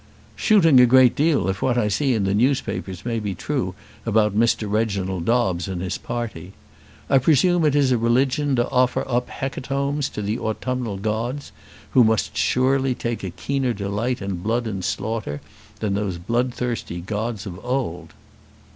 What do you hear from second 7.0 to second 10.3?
I presume it is a religion to offer up hecatombs to